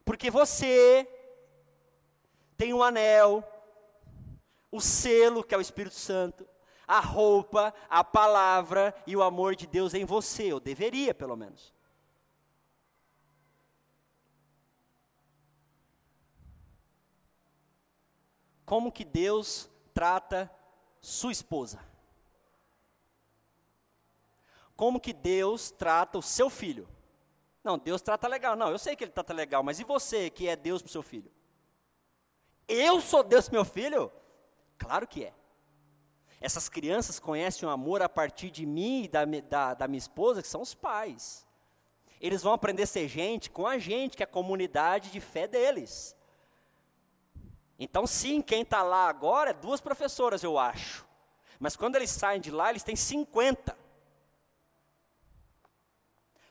[0.05, 1.09] Porque você
[2.57, 3.42] tem um anel,
[4.70, 6.46] o selo, que é o Espírito Santo,
[6.87, 11.72] a roupa, a palavra e o amor de Deus em você, ou deveria, pelo menos.
[18.66, 20.50] Como que Deus trata
[21.00, 21.93] sua esposa?
[24.76, 26.88] Como que Deus trata o seu filho.
[27.62, 28.56] Não, Deus trata legal.
[28.56, 30.92] Não, eu sei que ele trata legal, mas e você que é Deus para o
[30.92, 31.30] seu filho?
[32.68, 34.12] Eu sou Deus para meu filho?
[34.78, 35.32] Claro que é.
[36.40, 40.42] Essas crianças conhecem o amor a partir de mim e da, da, da minha esposa,
[40.42, 41.46] que são os pais.
[42.20, 45.46] Eles vão aprender a ser gente com a gente, que é a comunidade de fé
[45.46, 46.14] deles.
[47.78, 51.06] Então, sim, quem está lá agora é duas professoras, eu acho.
[51.58, 53.84] Mas quando eles saem de lá, eles têm 50.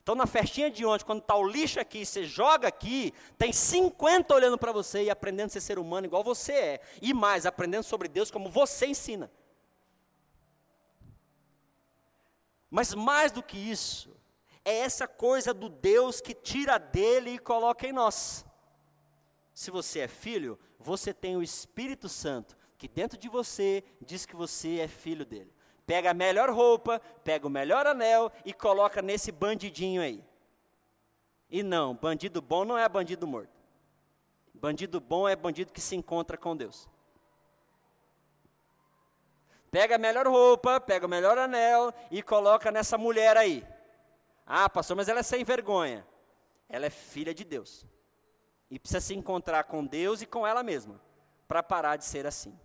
[0.03, 4.35] Então, na festinha de ontem, quando está o lixo aqui, você joga aqui, tem 50
[4.35, 6.81] olhando para você e aprendendo a ser ser humano igual você é.
[7.01, 9.31] E mais, aprendendo sobre Deus como você ensina.
[12.69, 14.13] Mas mais do que isso,
[14.65, 18.45] é essa coisa do Deus que tira dele e coloca em nós.
[19.53, 24.35] Se você é filho, você tem o Espírito Santo, que dentro de você diz que
[24.35, 25.53] você é filho dele
[25.85, 30.23] pega a melhor roupa, pega o melhor anel e coloca nesse bandidinho aí.
[31.49, 33.53] E não, bandido bom não é bandido morto.
[34.53, 36.89] Bandido bom é bandido que se encontra com Deus.
[39.69, 43.65] Pega a melhor roupa, pega o melhor anel e coloca nessa mulher aí.
[44.45, 46.05] Ah, pastor, mas ela é sem vergonha.
[46.69, 47.85] Ela é filha de Deus.
[48.69, 50.99] E precisa se encontrar com Deus e com ela mesma,
[51.47, 52.57] para parar de ser assim.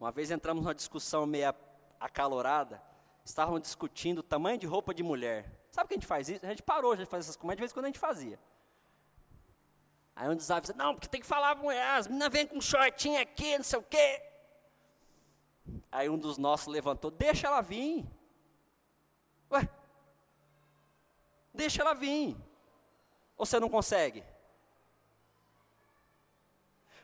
[0.00, 1.54] Uma vez entramos numa discussão meio
[2.00, 2.82] acalorada,
[3.22, 5.60] estavam discutindo o tamanho de roupa de mulher.
[5.70, 6.44] Sabe que a gente faz isso?
[6.44, 8.40] A gente parou de fazer essas coisas, de vez em quando a gente fazia.
[10.16, 13.20] Aí um desafio não, porque tem que falar com as meninas vêm com um shortinho
[13.20, 14.22] aqui, não sei o quê.
[15.92, 18.06] Aí um dos nossos levantou, deixa ela vir.
[19.52, 19.68] Ué,
[21.52, 22.34] deixa ela vir.
[23.36, 24.24] Ou você não consegue?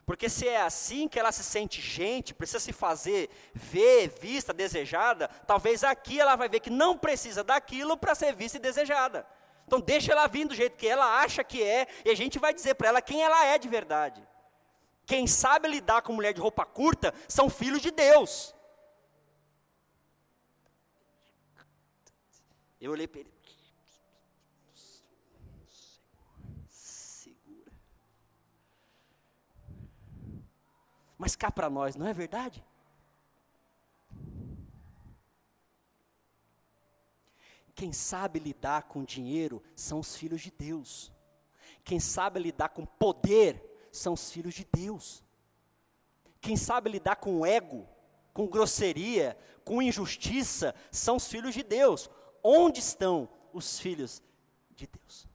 [0.07, 5.27] Porque se é assim que ela se sente gente, precisa se fazer ver, vista, desejada,
[5.49, 9.27] talvez aqui ela vai ver que não precisa daquilo para ser vista e desejada.
[9.67, 12.55] Então deixa ela vir do jeito que ela acha que é, e a gente vai
[12.55, 14.23] dizer para ela quem ela é de verdade.
[15.05, 18.55] Quem sabe lidar com mulher de roupa curta são filhos de Deus.
[22.81, 23.36] Eu olhei para ele,
[31.19, 32.65] Mas cá para nós, não é verdade?
[37.75, 41.13] Quem sabe lidar com dinheiro são os filhos de Deus.
[41.85, 45.23] Quem sabe lidar com poder são os filhos de Deus.
[46.41, 47.87] Quem sabe lidar com ego,
[48.33, 52.09] com grosseria, com injustiça, são os filhos de Deus.
[52.43, 54.23] Onde estão os filhos
[54.75, 55.29] de Deus?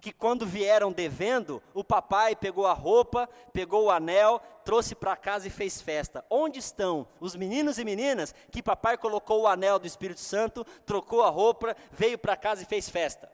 [0.00, 5.46] Que quando vieram devendo, o papai pegou a roupa, pegou o anel, trouxe para casa
[5.46, 6.24] e fez festa.
[6.30, 11.22] Onde estão os meninos e meninas que papai colocou o anel do Espírito Santo, trocou
[11.22, 13.30] a roupa, veio para casa e fez festa?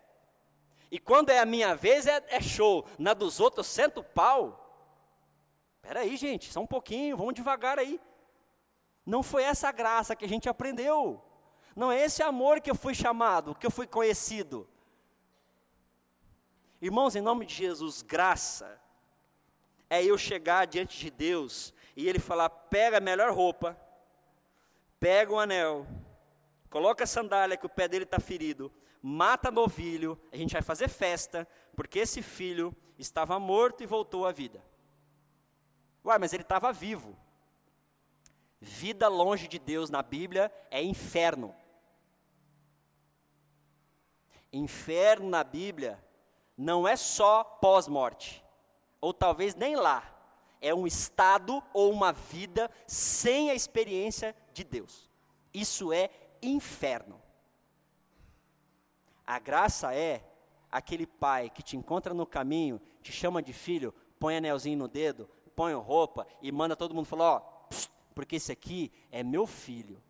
[0.91, 2.85] E quando é a minha vez, é, é show.
[2.99, 4.63] Na dos outros, sento pau.
[5.77, 8.01] Espera aí, gente, só um pouquinho, vamos devagar aí.
[9.05, 11.23] Não foi essa graça que a gente aprendeu.
[11.77, 14.69] Não é esse amor que eu fui chamado, que eu fui conhecido.
[16.81, 18.81] Irmãos, em nome de Jesus, graça
[19.89, 23.79] é eu chegar diante de Deus e Ele falar: pega a melhor roupa,
[25.01, 25.87] pega o anel,
[26.69, 30.89] coloca a sandália que o pé dele está ferido, mata novilho, a gente vai fazer
[30.89, 34.63] festa, porque esse filho estava morto e voltou à vida.
[36.05, 37.17] Uai, mas ele estava vivo.
[38.61, 41.55] Vida longe de Deus na Bíblia é inferno.
[44.53, 46.03] Inferno na Bíblia
[46.57, 48.43] não é só pós-morte,
[49.01, 50.13] ou talvez nem lá.
[50.61, 55.11] É um estado ou uma vida sem a experiência de Deus.
[55.53, 57.21] Isso é inferno.
[59.27, 60.25] A graça é
[60.71, 65.29] aquele pai que te encontra no caminho, te chama de filho, põe anelzinho no dedo,
[65.55, 67.41] põe roupa e manda todo mundo falar: ó,
[68.15, 70.03] porque esse aqui é meu filho.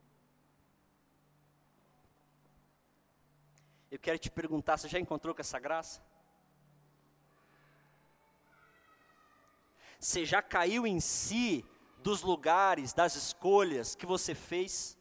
[3.90, 6.05] Eu quero te perguntar: você já encontrou com essa graça?
[9.98, 11.64] Você já caiu em si
[11.98, 14.96] dos lugares, das escolhas que você fez?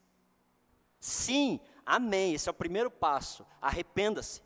[0.99, 2.33] Sim, amém.
[2.33, 3.45] Esse é o primeiro passo.
[3.61, 4.41] Arrependa-se.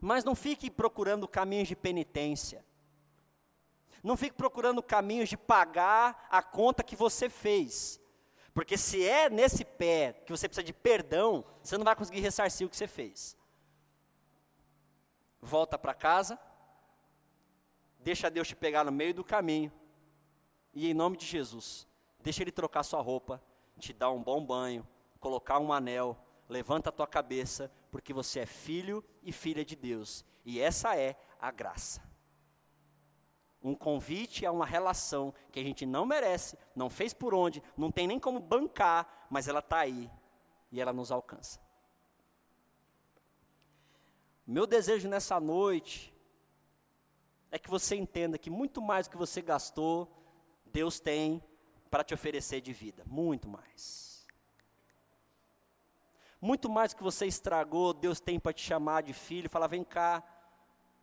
[0.00, 2.64] Mas não fique procurando caminhos de penitência.
[4.02, 8.00] Não fique procurando caminhos de pagar a conta que você fez.
[8.52, 12.66] Porque se é nesse pé que você precisa de perdão, você não vai conseguir ressarcir
[12.66, 13.36] o que você fez.
[15.40, 16.38] Volta para casa,
[18.02, 19.72] deixa Deus te pegar no meio do caminho
[20.74, 21.86] E em nome de Jesus,
[22.20, 23.42] deixa ele trocar sua roupa,
[23.78, 24.86] te dar um bom banho,
[25.20, 26.16] colocar um anel,
[26.48, 30.24] levanta a tua cabeça, porque você é filho e filha de Deus.
[30.44, 32.02] E essa é a graça.
[33.62, 37.92] Um convite a uma relação que a gente não merece, não fez por onde, não
[37.92, 40.10] tem nem como bancar, mas ela está aí
[40.70, 41.60] e ela nos alcança.
[44.46, 46.12] Meu desejo nessa noite
[47.52, 50.10] é que você entenda que muito mais do que você gastou,
[50.64, 51.44] Deus tem
[51.90, 54.26] para te oferecer de vida, muito mais.
[56.40, 59.84] Muito mais do que você estragou, Deus tem para te chamar de filho, falar: vem
[59.84, 60.24] cá.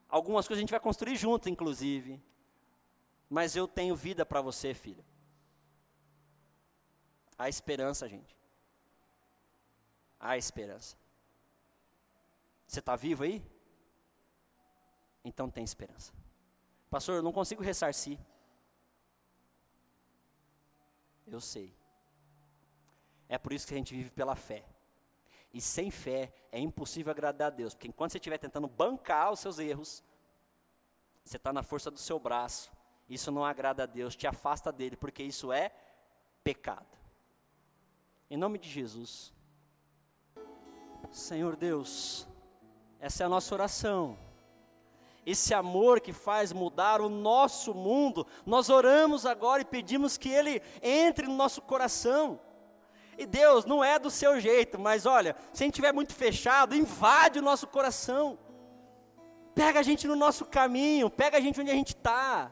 [0.10, 2.20] Algumas coisas a gente vai construir junto, inclusive.
[3.30, 5.06] Mas eu tenho vida para você, filha.
[7.38, 8.36] Há esperança, gente.
[10.20, 10.98] Há esperança.
[12.68, 13.42] Você está vivo aí?
[15.24, 16.19] Então tem esperança.
[16.90, 18.18] Pastor, eu não consigo ressarcir.
[21.28, 21.76] Eu sei.
[23.28, 24.66] É por isso que a gente vive pela fé.
[25.54, 29.40] E sem fé é impossível agradar a Deus, porque enquanto você estiver tentando bancar os
[29.40, 30.04] seus erros,
[31.24, 32.72] você está na força do seu braço,
[33.08, 35.72] isso não agrada a Deus, te afasta dele, porque isso é
[36.44, 36.98] pecado.
[38.30, 39.34] Em nome de Jesus,
[41.12, 42.28] Senhor Deus,
[43.00, 44.18] essa é a nossa oração.
[45.26, 50.62] Esse amor que faz mudar o nosso mundo, nós oramos agora e pedimos que ele
[50.82, 52.40] entre no nosso coração.
[53.18, 56.76] E Deus, não é do seu jeito, mas olha, se a gente estiver muito fechado,
[56.76, 58.40] invade o nosso coração.
[59.54, 62.50] Pega a gente no nosso caminho, pega a gente onde a gente está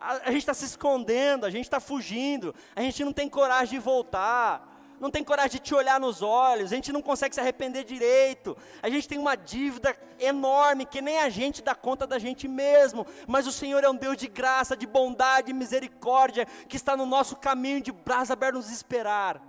[0.00, 3.84] a, gente está se escondendo, a gente está fugindo, a gente não tem coragem de
[3.84, 4.69] voltar,
[5.00, 8.56] não tem coragem de te olhar nos olhos, a gente não consegue se arrepender direito,
[8.82, 13.06] a gente tem uma dívida enorme que nem a gente dá conta da gente mesmo,
[13.26, 17.34] mas o Senhor é um Deus de graça, de bondade, misericórdia, que está no nosso
[17.34, 19.42] caminho de braços abertos nos esperar.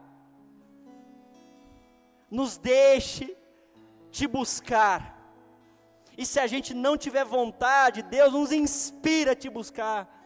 [2.29, 3.35] Nos deixe
[4.09, 5.19] te buscar.
[6.17, 10.20] E se a gente não tiver vontade, Deus nos inspira a te buscar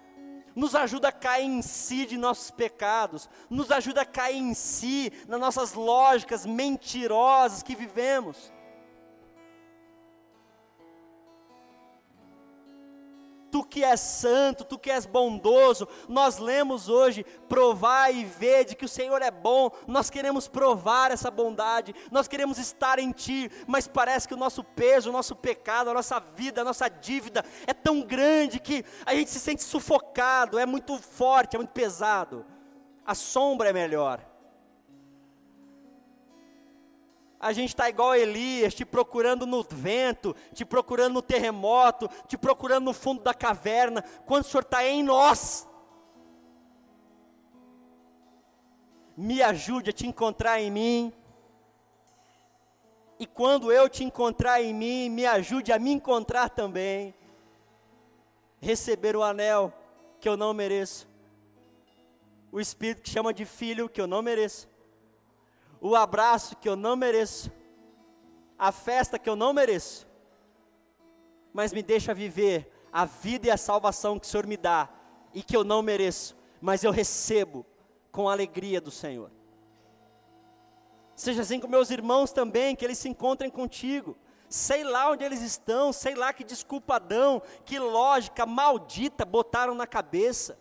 [0.56, 5.12] nos ajuda a cair em si de nossos pecados, nos ajuda a cair em si
[5.28, 8.52] nas nossas lógicas mentirosas que vivemos.
[13.56, 15.88] Tu que és santo, tu que és bondoso.
[16.10, 19.72] Nós lemos hoje, provar e ver de que o Senhor é bom.
[19.88, 24.62] Nós queremos provar essa bondade, nós queremos estar em Ti, mas parece que o nosso
[24.62, 29.16] peso, o nosso pecado, a nossa vida, a nossa dívida é tão grande que a
[29.16, 32.46] gente se sente sufocado, é muito forte, é muito pesado.
[33.06, 34.35] A sombra é melhor.
[37.46, 42.86] A gente está igual Elias, te procurando no vento, te procurando no terremoto, te procurando
[42.86, 45.68] no fundo da caverna, quando o Senhor está em nós.
[49.16, 51.14] Me ajude a te encontrar em mim.
[53.20, 57.14] E quando eu te encontrar em mim, me ajude a me encontrar também.
[58.60, 59.72] Receber o anel
[60.20, 61.08] que eu não mereço.
[62.52, 64.68] O Espírito que chama de filho que eu não mereço
[65.88, 67.52] o abraço que eu não mereço,
[68.58, 70.08] a festa que eu não mereço,
[71.54, 74.90] mas me deixa viver a vida e a salvação que o Senhor me dá
[75.32, 77.64] e que eu não mereço, mas eu recebo
[78.12, 79.30] com a alegria do Senhor.
[81.16, 84.18] Seja assim com meus irmãos também, que eles se encontrem contigo.
[84.50, 90.58] Sei lá onde eles estão, sei lá que desculpadão, que lógica maldita botaram na cabeça.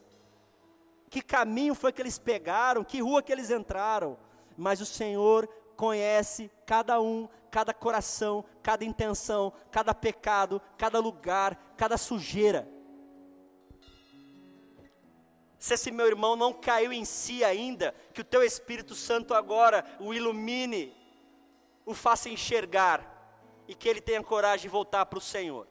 [1.09, 4.19] Que caminho foi que eles pegaram, que rua que eles entraram
[4.57, 11.97] mas o Senhor conhece cada um, cada coração, cada intenção, cada pecado, cada lugar, cada
[11.97, 12.69] sujeira.
[15.59, 19.85] Se esse meu irmão não caiu em si ainda, que o teu Espírito Santo agora
[19.99, 20.95] o ilumine,
[21.87, 23.11] o faça enxergar
[23.67, 25.67] e que ele tenha coragem de voltar para o Senhor.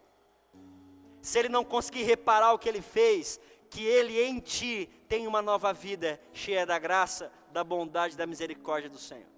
[1.22, 5.42] Se ele não conseguir reparar o que ele fez, que ele em ti tenha uma
[5.42, 9.32] nova vida cheia da graça, da bondade, da misericórdia do Senhor.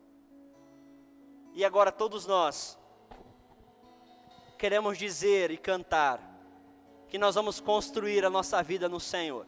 [1.53, 2.79] E agora todos nós
[4.57, 6.19] queremos dizer e cantar
[7.09, 9.45] que nós vamos construir a nossa vida no Senhor.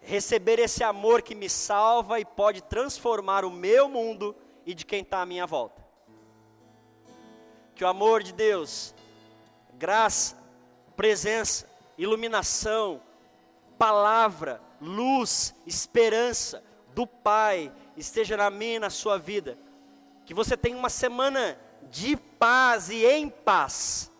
[0.00, 4.34] Receber esse amor que me salva e pode transformar o meu mundo
[4.66, 5.80] e de quem está à minha volta.
[7.76, 8.92] Que o amor de Deus,
[9.74, 10.36] graça,
[10.96, 13.00] presença, iluminação,
[13.78, 16.62] palavra, luz, esperança,
[16.94, 19.58] do Pai esteja na minha e na sua vida.
[20.24, 21.58] Que você tenha uma semana
[21.90, 24.10] de paz e em paz,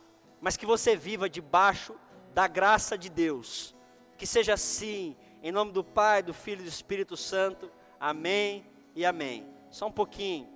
[0.40, 1.94] mas que você viva debaixo
[2.34, 3.74] da graça de Deus,
[4.16, 7.70] Que seja assim, em nome do Pai, do Filho e do Espírito Santo.
[7.98, 8.64] Amém
[8.94, 9.46] e amém.
[9.70, 10.48] Só um pouquinho.